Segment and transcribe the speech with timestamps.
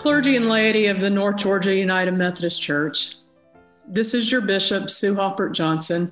[0.00, 3.16] clergy and laity of the North Georgia United Methodist Church.
[3.86, 6.10] This is your Bishop, Sue Haupert Johnson.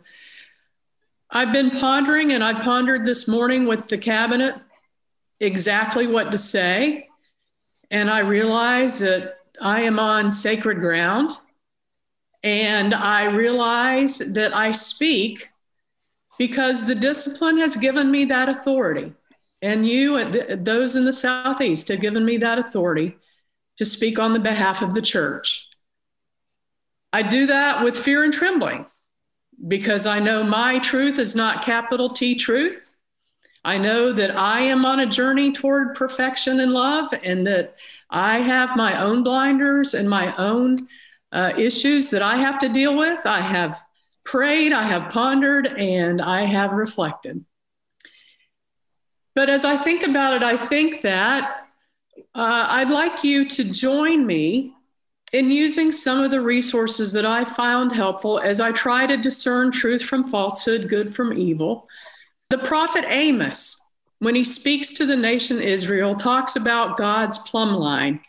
[1.31, 4.57] I've been pondering and I pondered this morning with the cabinet
[5.41, 7.09] exactly what to say.
[7.91, 11.31] And I realize that I am on sacred ground.
[12.45, 15.49] And I realize that I speak
[16.39, 19.15] because the discipline has given me that authority.
[19.63, 20.23] And you,
[20.57, 23.17] those in the Southeast, have given me that authority
[23.79, 25.69] to speak on the behalf of the church.
[27.13, 28.87] I do that with fear and trembling
[29.67, 32.91] because I know my truth is not capital T truth.
[33.65, 37.75] I know that I am on a journey toward perfection and love, and that
[38.09, 40.77] I have my own blinders and my own
[41.33, 43.27] uh, issues that I have to deal with.
[43.27, 43.79] I have
[44.25, 47.45] prayed, I have pondered, and I have reflected.
[49.35, 51.68] But as I think about it, I think that
[52.39, 54.73] uh, I'd like you to join me
[55.33, 59.73] in using some of the resources that I found helpful as I try to discern
[59.73, 61.89] truth from falsehood, good from evil.
[62.51, 68.21] The prophet Amos, when he speaks to the nation Israel, talks about God's plumb line.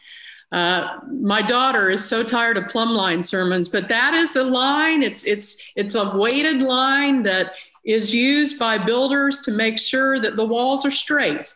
[0.52, 5.04] Uh, my daughter is so tired of plumb line sermons, but that is a line.
[5.04, 7.54] It's it's it's a weighted line that
[7.86, 11.54] is used by builders to make sure that the walls are straight.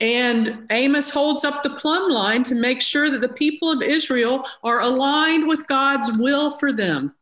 [0.00, 4.46] And Amos holds up the plumb line to make sure that the people of Israel
[4.62, 7.14] are aligned with God's will for them.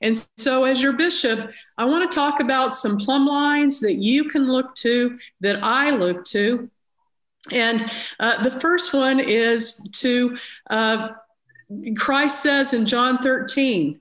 [0.00, 4.24] And so, as your bishop, I want to talk about some plumb lines that you
[4.24, 6.70] can look to, that I look to.
[7.52, 10.36] And uh, the first one is to,
[10.70, 11.10] uh,
[11.96, 14.00] Christ says in John 13,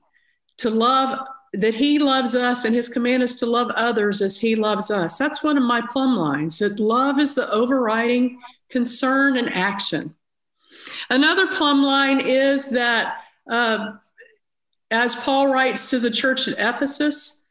[0.59, 1.19] to love
[1.53, 5.17] that he loves us and his command is to love others as he loves us.
[5.17, 8.39] That's one of my plumb lines that love is the overriding
[8.69, 10.16] concern and action.
[11.09, 13.94] Another plumb line is that, uh,
[14.91, 17.41] as Paul writes to the church at Ephesus,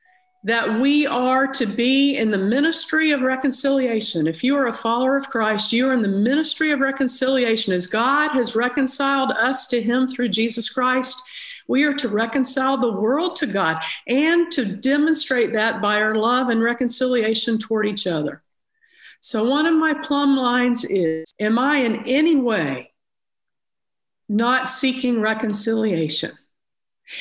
[0.42, 4.26] that we are to be in the ministry of reconciliation.
[4.26, 7.74] If you are a follower of Christ, you are in the ministry of reconciliation.
[7.74, 11.22] As God has reconciled us to him through Jesus Christ,
[11.70, 16.48] we are to reconcile the world to God and to demonstrate that by our love
[16.48, 18.42] and reconciliation toward each other.
[19.20, 22.92] So, one of my plumb lines is Am I in any way
[24.28, 26.32] not seeking reconciliation?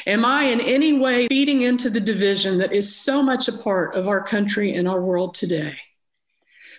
[0.08, 3.94] Am I in any way feeding into the division that is so much a part
[3.94, 5.78] of our country and our world today?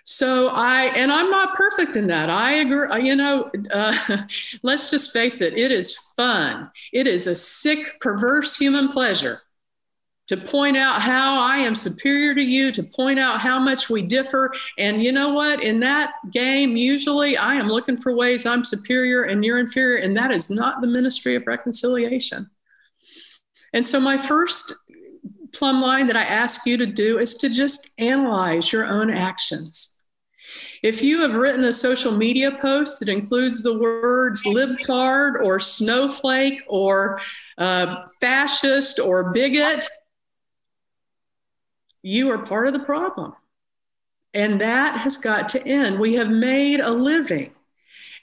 [0.04, 2.30] So I, and I'm not perfect in that.
[2.30, 3.04] I agree.
[3.06, 3.96] You know, uh,
[4.62, 6.70] let's just face it, it is fun.
[6.92, 9.42] It is a sick, perverse human pleasure
[10.30, 14.00] to point out how I am superior to you, to point out how much we
[14.00, 14.52] differ.
[14.78, 15.60] And you know what?
[15.60, 19.96] In that game, usually I am looking for ways I'm superior and you're inferior.
[19.96, 22.48] And that is not the ministry of reconciliation.
[23.72, 24.72] And so, my first
[25.52, 30.00] plumb line that I ask you to do is to just analyze your own actions.
[30.82, 36.62] If you have written a social media post that includes the words libtard or snowflake
[36.66, 37.20] or
[37.58, 39.86] uh, fascist or bigot,
[42.02, 43.34] you are part of the problem.
[44.32, 45.98] And that has got to end.
[45.98, 47.52] We have made a living.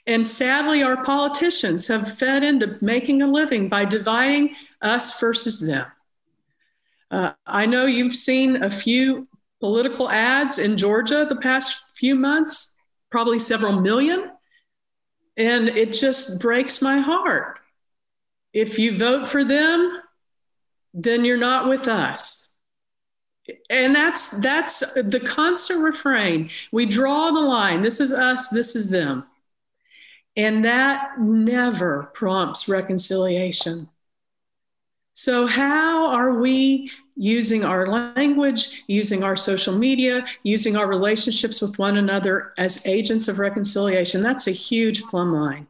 [0.06, 5.84] And sadly, our politicians have fed into making a living by dividing us versus them.
[7.10, 9.26] Uh, I know you've seen a few
[9.60, 12.78] political ads in Georgia the past few months,
[13.10, 14.30] probably several million.
[15.36, 17.58] And it just breaks my heart.
[18.52, 20.00] If you vote for them,
[20.94, 22.52] then you're not with us.
[23.70, 26.50] And that's that's the constant refrain.
[26.70, 27.80] We draw the line.
[27.80, 29.24] This is us, this is them.
[30.36, 33.88] And that never prompts reconciliation.
[35.18, 41.76] So, how are we using our language, using our social media, using our relationships with
[41.76, 44.22] one another as agents of reconciliation?
[44.22, 45.66] That's a huge plumb line.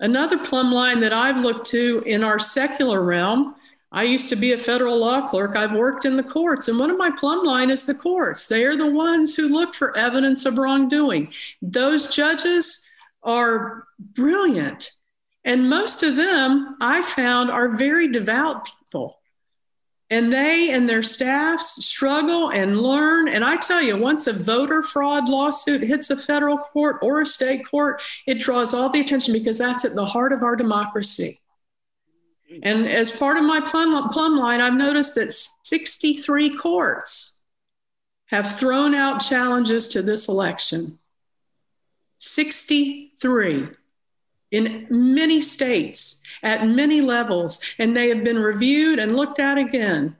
[0.00, 3.54] Another plumb line that I've looked to in our secular realm
[3.90, 5.56] I used to be a federal law clerk.
[5.56, 8.48] I've worked in the courts, and one of my plumb line is the courts.
[8.48, 11.32] They are the ones who look for evidence of wrongdoing.
[11.62, 12.86] Those judges
[13.22, 14.90] are brilliant.
[15.44, 19.20] And most of them I found are very devout people.
[20.10, 23.28] And they and their staffs struggle and learn.
[23.28, 27.26] And I tell you, once a voter fraud lawsuit hits a federal court or a
[27.26, 31.40] state court, it draws all the attention because that's at the heart of our democracy.
[32.62, 37.42] And as part of my plumb, line, I've noticed that 63 courts
[38.26, 40.98] have thrown out challenges to this election.
[42.18, 43.68] 63.
[44.54, 50.16] In many states at many levels, and they have been reviewed and looked at again.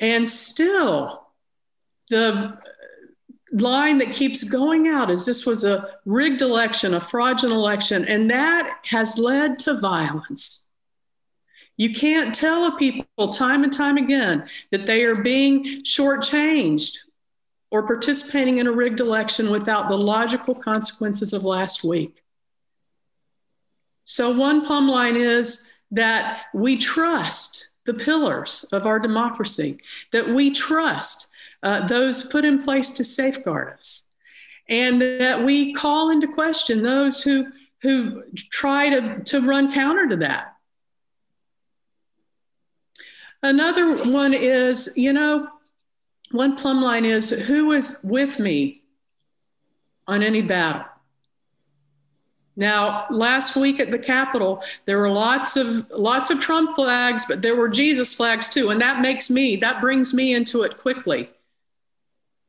[0.00, 1.26] And still,
[2.08, 2.56] the
[3.50, 8.30] line that keeps going out is this was a rigged election, a fraudulent election, and
[8.30, 10.68] that has led to violence.
[11.76, 16.96] You can't tell people time and time again that they are being shortchanged
[17.72, 22.21] or participating in a rigged election without the logical consequences of last week.
[24.04, 29.78] So, one plumb line is that we trust the pillars of our democracy,
[30.12, 31.30] that we trust
[31.62, 34.10] uh, those put in place to safeguard us,
[34.68, 37.46] and that we call into question those who,
[37.82, 40.56] who try to, to run counter to that.
[43.42, 45.48] Another one is, you know,
[46.30, 48.84] one plumb line is who is with me
[50.06, 50.84] on any battle?
[52.56, 57.40] Now, last week at the Capitol, there were lots of lots of Trump flags, but
[57.40, 61.30] there were Jesus flags too, and that makes me that brings me into it quickly.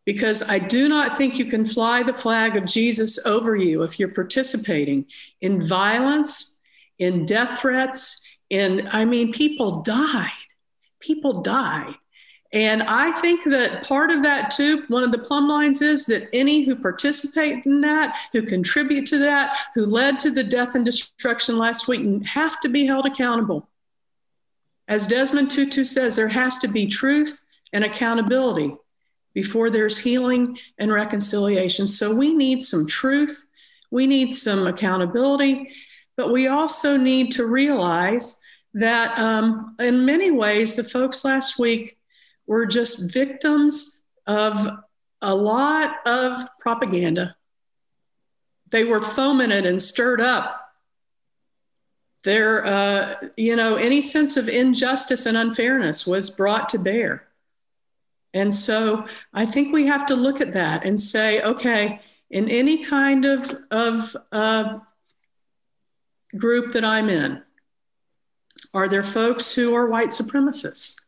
[0.05, 3.97] Because I do not think you can fly the flag of Jesus over you if
[3.97, 5.05] you're participating
[5.39, 6.59] in violence,
[6.99, 10.29] in death threats, in I mean people died.
[10.99, 11.95] People died
[12.53, 16.29] and I think that part of that too, one of the plumb lines is that
[16.33, 20.85] any who participate in that, who contribute to that, who led to the death and
[20.85, 23.67] destruction last week, have to be held accountable.
[24.87, 27.41] As Desmond Tutu says, there has to be truth
[27.73, 28.75] and accountability
[29.33, 31.87] before there's healing and reconciliation.
[31.87, 33.47] So we need some truth,
[33.89, 35.71] we need some accountability,
[36.15, 38.39] but we also need to realize
[38.75, 41.97] that um, in many ways, the folks last week
[42.47, 44.69] were just victims of
[45.21, 47.35] a lot of propaganda.
[48.71, 50.59] They were fomented and stirred up.
[52.23, 57.27] Their, uh, you know, any sense of injustice and unfairness was brought to bear.
[58.33, 62.01] And so I think we have to look at that and say, okay,
[62.31, 64.79] in any kind of, of uh,
[66.35, 67.43] group that I'm in,
[68.73, 71.02] are there folks who are white supremacists?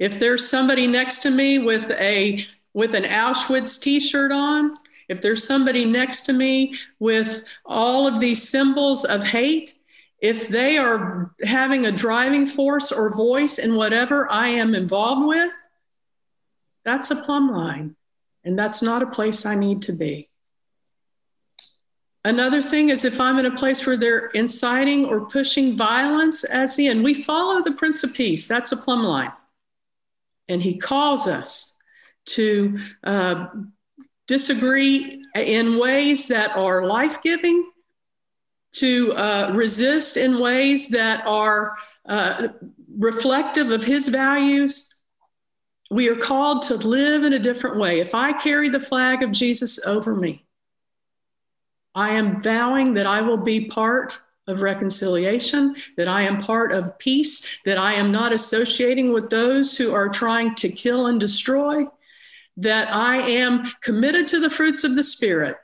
[0.00, 4.74] If there's somebody next to me with a with an Auschwitz t-shirt on,
[5.08, 9.74] if there's somebody next to me with all of these symbols of hate,
[10.22, 15.52] if they are having a driving force or voice in whatever I am involved with,
[16.84, 17.96] that's a plumb line.
[18.44, 20.30] And that's not a place I need to be.
[22.24, 26.76] Another thing is if I'm in a place where they're inciting or pushing violence as
[26.76, 28.46] the end, we follow the Prince of Peace.
[28.46, 29.32] That's a plumb line.
[30.50, 31.78] And he calls us
[32.26, 33.46] to uh,
[34.26, 37.70] disagree in ways that are life giving,
[38.72, 41.76] to uh, resist in ways that are
[42.08, 42.48] uh,
[42.98, 44.94] reflective of his values.
[45.90, 48.00] We are called to live in a different way.
[48.00, 50.44] If I carry the flag of Jesus over me,
[51.94, 56.98] I am vowing that I will be part of reconciliation, that I am part of
[56.98, 61.84] peace, that I am not associating with those who are trying to kill and destroy,
[62.56, 65.56] that I am committed to the fruits of the Spirit.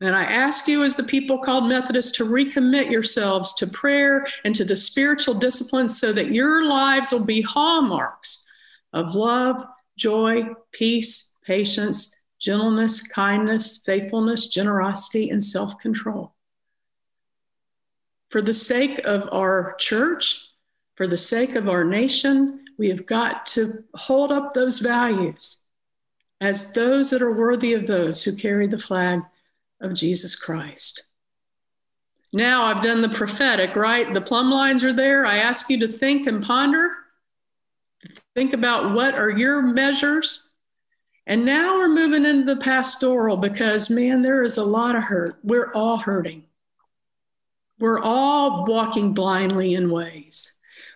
[0.00, 4.54] And I ask you, as the people called Methodists, to recommit yourselves to prayer and
[4.54, 8.48] to the spiritual disciplines so that your lives will be hallmarks
[8.92, 9.60] of love,
[9.96, 16.32] joy, peace, patience, gentleness, kindness, faithfulness, generosity, and self control
[18.28, 20.48] for the sake of our church,
[20.96, 25.64] for the sake of our nation, we have got to hold up those values
[26.40, 29.20] as those that are worthy of those who carry the flag
[29.80, 31.06] of Jesus Christ.
[32.32, 34.12] Now I've done the prophetic, right?
[34.12, 35.24] The plumb lines are there.
[35.24, 36.90] I ask you to think and ponder.
[38.34, 40.50] Think about what are your measures.
[41.26, 45.38] And now we're moving into the pastoral because, man, there is a lot of hurt.
[45.42, 46.44] We're all hurting.
[47.78, 50.54] We're all walking blindly in ways.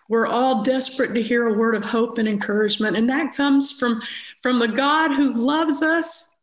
[0.09, 2.97] We're all desperate to hear a word of hope and encouragement.
[2.97, 4.03] And that comes from,
[4.43, 6.35] from the God who loves us,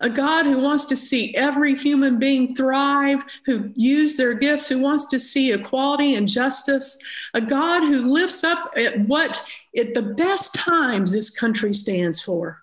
[0.00, 4.78] a God who wants to see every human being thrive, who use their gifts, who
[4.78, 6.98] wants to see equality and justice,
[7.34, 9.44] a God who lifts up at what
[9.76, 12.62] at the best times this country stands for.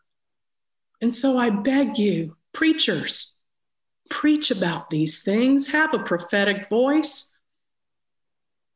[1.01, 3.36] And so I beg you, preachers,
[4.09, 7.37] preach about these things, have a prophetic voice.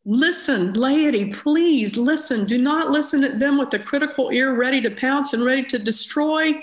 [0.04, 2.46] Listen, laity, please listen.
[2.46, 5.80] Do not listen to them with a critical ear ready to pounce and ready to
[5.80, 6.54] destroy.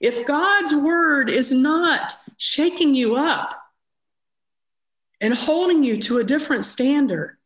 [0.00, 3.54] If God's word is not shaking you up,
[5.24, 7.38] and holding you to a different standard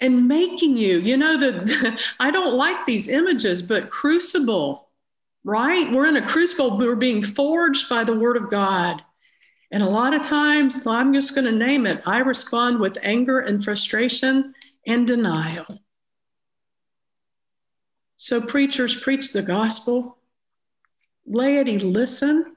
[0.00, 4.90] and making you, you know, the, I don't like these images, but crucible,
[5.44, 5.90] right?
[5.90, 9.02] We're in a crucible, we're being forged by the word of God.
[9.70, 13.40] And a lot of times, I'm just going to name it, I respond with anger
[13.40, 14.54] and frustration
[14.86, 15.66] and denial.
[18.16, 20.16] So, preachers preach the gospel,
[21.26, 22.56] laity listen,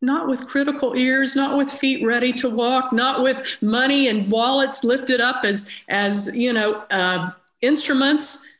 [0.00, 4.82] not with critical ears, not with feet ready to walk, not with money and wallets
[4.82, 7.30] lifted up as, as you know, uh,
[7.60, 8.50] instruments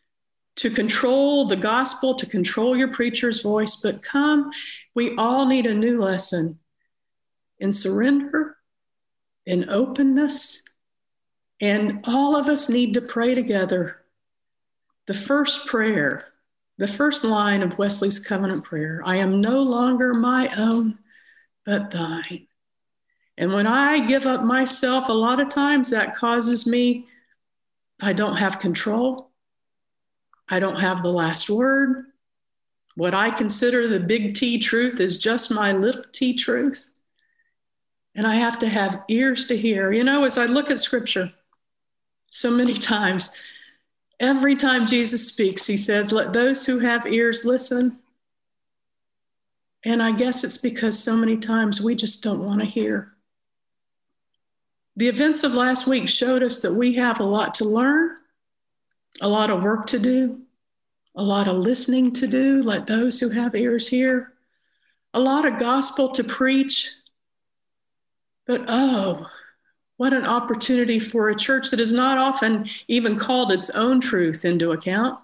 [0.56, 4.50] to control the gospel, to control your preacher's voice, but come,
[4.94, 6.58] we all need a new lesson
[7.60, 8.56] in surrender,
[9.46, 10.64] in openness,
[11.60, 14.00] and all of us need to pray together.
[15.06, 16.28] The first prayer,
[16.78, 20.98] the first line of Wesley's covenant prayer I am no longer my own,
[21.64, 22.46] but thine.
[23.36, 27.06] And when I give up myself, a lot of times that causes me,
[28.00, 29.30] I don't have control.
[30.48, 32.06] I don't have the last word.
[32.96, 36.89] What I consider the big T truth is just my little t truth.
[38.14, 39.92] And I have to have ears to hear.
[39.92, 41.32] You know, as I look at scripture,
[42.30, 43.36] so many times,
[44.18, 47.98] every time Jesus speaks, he says, Let those who have ears listen.
[49.84, 53.14] And I guess it's because so many times we just don't want to hear.
[54.96, 58.16] The events of last week showed us that we have a lot to learn,
[59.22, 60.42] a lot of work to do,
[61.14, 62.62] a lot of listening to do.
[62.62, 64.34] Let those who have ears hear,
[65.14, 66.90] a lot of gospel to preach.
[68.50, 69.26] But oh,
[69.96, 74.44] what an opportunity for a church that is not often even called its own truth
[74.44, 75.20] into account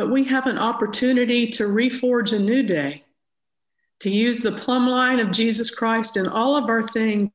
[0.00, 3.04] but we have an opportunity to reforge a new day,
[3.98, 7.30] to use the plumb line of Jesus Christ in all of our things.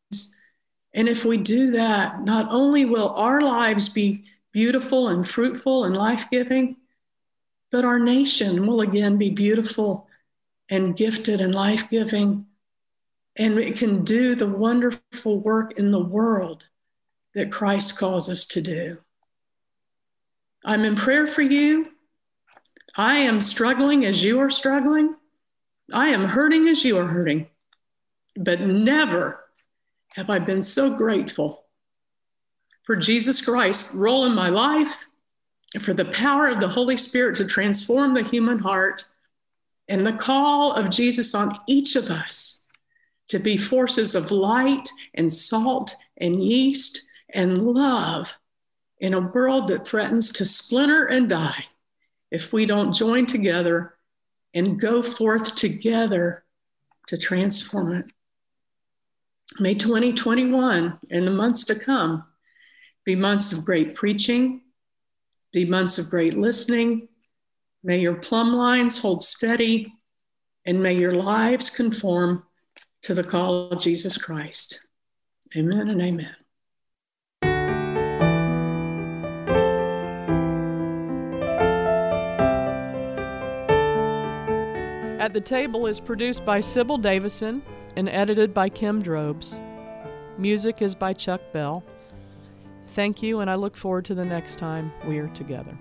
[0.91, 5.95] And if we do that, not only will our lives be beautiful and fruitful and
[5.95, 6.77] life giving,
[7.71, 10.07] but our nation will again be beautiful
[10.67, 12.47] and gifted and life giving.
[13.37, 16.63] And it can do the wonderful work in the world
[17.33, 18.97] that Christ calls us to do.
[20.63, 21.91] I'm in prayer for you.
[22.95, 25.15] I am struggling as you are struggling.
[25.93, 27.47] I am hurting as you are hurting.
[28.37, 29.43] But never
[30.09, 31.65] have I been so grateful
[32.83, 35.05] for Jesus Christ role in my life,
[35.79, 39.05] for the power of the Holy Spirit to transform the human heart,
[39.89, 42.54] and the call of Jesus on each of us
[43.27, 48.38] to be forces of light and salt and yeast and love
[49.00, 51.65] in a world that threatens to splinter and die
[52.32, 53.96] if we don't join together
[54.53, 56.44] and go forth together
[57.08, 58.05] to transform it.
[59.60, 62.24] May 2021 and the months to come
[63.05, 64.62] be months of great preaching,
[65.53, 67.08] be months of great listening.
[67.84, 69.94] May your plumb lines hold steady,
[70.65, 72.44] and may your lives conform
[73.05, 74.81] to the call of Jesus Christ.
[75.55, 76.35] Amen and amen.
[85.19, 87.62] At the Table is produced by Sybil Davidson
[87.95, 89.59] and edited by Kim Drobes.
[90.39, 91.83] Music is by Chuck Bell.
[92.95, 95.77] Thank you, and I look forward to the next time we are together.